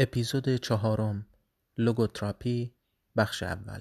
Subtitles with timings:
[0.00, 1.26] اپیزود چهارم
[1.78, 2.72] لوگوتراپی
[3.16, 3.80] بخش اول.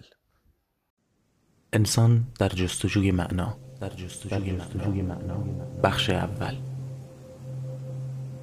[1.74, 5.44] انسان در جستجوی معنا در جستجوی معنا
[5.84, 6.56] بخش اول.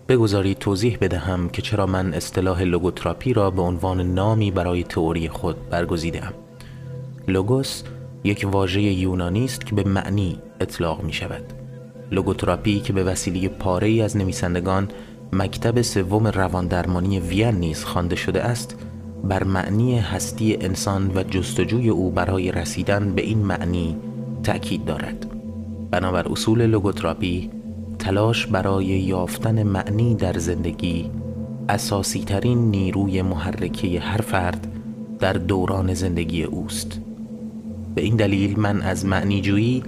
[0.09, 5.69] بگذارید توضیح بدهم که چرا من اصطلاح لوگوتراپی را به عنوان نامی برای تئوری خود
[5.69, 6.35] برگزیدم
[7.29, 7.83] لوگوس
[8.25, 11.45] یک واژه یونانی است که به معنی اطلاق می شود
[12.11, 14.91] لوگوتراپی که به وسیله پاره ای از نویسندگان
[15.33, 18.77] مکتب سوم رواندرمانی وین نیز خوانده شده است
[19.25, 23.97] بر معنی هستی انسان و جستجوی او برای رسیدن به این معنی
[24.43, 25.27] تأکید دارد.
[25.91, 27.51] بنابر اصول لوگوتراپی
[27.99, 31.11] تلاش برای یافتن معنی در زندگی
[31.69, 34.67] اساسی ترین نیروی محرکه هر فرد
[35.19, 37.01] در دوران زندگی اوست.
[37.95, 39.83] به این دلیل من از معنیجویی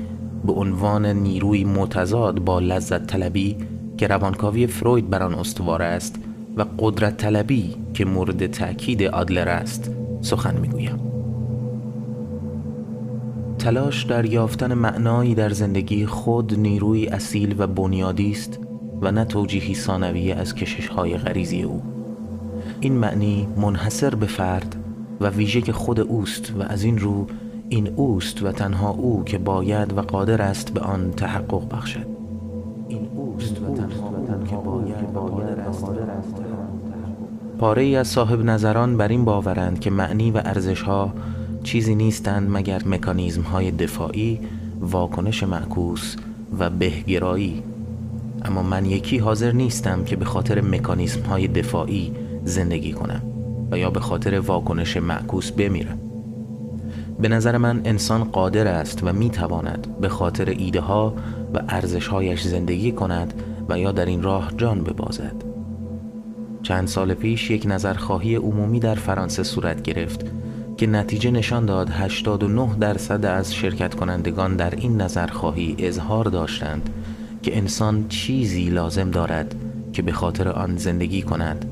[0.46, 3.56] به عنوان نیروی متضاد با لذت طلبی
[3.96, 6.18] که روانکاوی فروید بر آن استوار است
[6.56, 11.00] و قدرت طلبی که مورد تأکید آدلر است سخن می‌گویم.
[13.58, 18.58] تلاش در یافتن معنایی در زندگی خود نیروی اصیل و بنیادی است
[19.00, 21.83] و نه توجیهی ثانویه از کشش های غریزی او.
[22.80, 24.77] این معنی منحصر به فرد
[25.20, 27.27] و ویژه خود اوست و از این رو
[27.69, 32.16] این اوست و تنها او که باید و قادر است به آن تحقق بخشد.
[33.37, 35.84] اوست و تنها که باید قادر است
[37.59, 41.12] پاره ای از صاحب نظران بر این باورند که معنی و ارزش ها
[41.64, 44.41] چیزی نیستند مگر مکانیزم های دفاعی
[44.81, 46.17] واکنش معکوس
[46.59, 47.62] و بهگرایی.
[48.45, 52.12] اما من یکی حاضر نیستم که به خاطر مکانیزم های دفاعی
[52.45, 53.23] زندگی کنم
[53.70, 56.05] و یا به خاطر واکنش معکوس بمیرم.
[57.20, 61.14] به نظر من انسان قادر است و می تواند به خاطر ایده ها
[61.55, 63.34] و ارزش هایش زندگی کند
[63.69, 65.45] و یا در این راه جان ببازد.
[66.62, 70.25] چند سال پیش یک نظرخواهی عمومی در فرانسه صورت گرفت
[70.77, 76.90] که نتیجه نشان داد 89 درصد از شرکت کنندگان در این نظرخواهی اظهار داشتند
[77.42, 79.55] که انسان چیزی لازم دارد
[79.92, 81.64] که به خاطر آن زندگی کند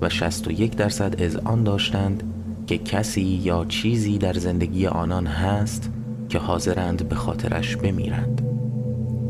[0.00, 2.27] و 61 درصد از آن داشتند
[2.68, 5.90] که کسی یا چیزی در زندگی آنان هست
[6.28, 8.42] که حاضرند به خاطرش بمیرند.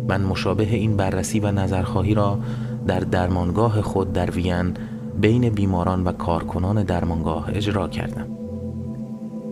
[0.08, 2.38] من مشابه این بررسی و نظرخواهی را
[2.86, 4.74] در درمانگاه خود در وین
[5.20, 8.26] بین بیماران و کارکنان درمانگاه اجرا کردم.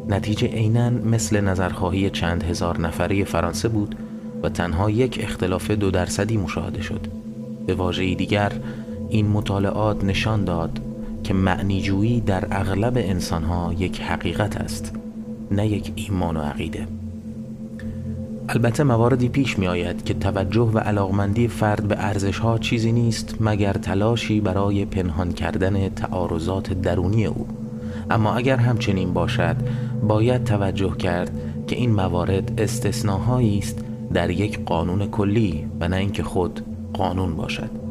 [0.08, 3.94] نتیجه عینا مثل نظرخواهی چند هزار نفره فرانسه بود
[4.42, 7.06] و تنها یک اختلاف دو درصدی مشاهده شد.
[7.66, 8.53] به واژه دیگر
[9.08, 10.80] این مطالعات نشان داد
[11.26, 14.92] که معنیجویی در اغلب انسانها یک حقیقت است
[15.50, 16.87] نه یک ایمان و عقیده.
[18.48, 23.34] البته مواردی پیش می آید که توجه و علاقمندی فرد به ارزش ها چیزی نیست
[23.41, 27.47] مگر تلاشی برای پنهان کردن تعارضات درونی او.
[28.10, 29.56] اما اگر همچنین باشد
[30.09, 31.31] باید توجه کرد
[31.66, 36.60] که این موارد استثناهایی است در یک قانون کلی و نه اینکه خود
[36.92, 37.85] قانون باشد.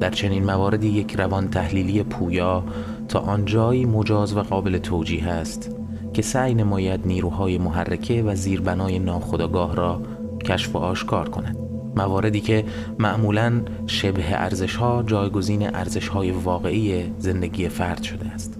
[0.00, 2.64] در چنین مواردی یک روان تحلیلی پویا
[3.08, 5.70] تا آنجایی مجاز و قابل توجیه است
[6.12, 10.02] که سعی نماید نیروهای محرکه و زیربنای ناخودآگاه را
[10.44, 11.56] کشف و آشکار کند.
[11.96, 12.64] مواردی که
[12.98, 18.58] معمولا شبه ارزش ها جایگزین ارزش های واقعی زندگی فرد شده است.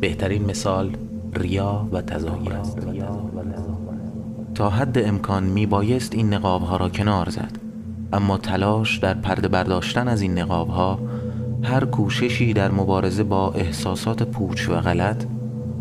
[0.00, 0.96] بهترین مثال
[1.34, 2.78] ریا و تظاهر است.
[4.54, 7.69] تا حد امکان می بایست این نقاب ها را کنار زد.
[8.12, 10.98] اما تلاش در پرده برداشتن از این نقاب ها
[11.62, 15.24] هر کوششی در مبارزه با احساسات پوچ و غلط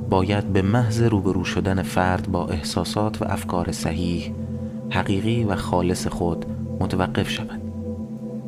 [0.09, 4.33] باید به محض روبرو شدن فرد با احساسات و افکار صحیح
[4.89, 6.45] حقیقی و خالص خود
[6.79, 7.61] متوقف شود.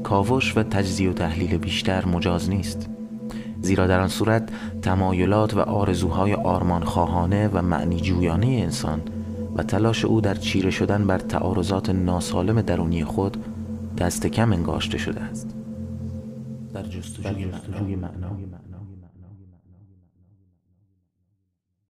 [0.04, 2.90] کاوش و تجزیه و تحلیل بیشتر مجاز نیست
[3.62, 4.50] زیرا در آن صورت
[4.82, 9.02] تمایلات و آرزوهای آرمانخواهانه و معنی جویانه انسان
[9.56, 13.38] و تلاش او در چیره شدن بر تعارضات ناسالم درونی خود
[13.98, 15.56] دست کم انگاشته شده است.
[16.74, 17.46] در جستجوی
[17.96, 18.38] معنا.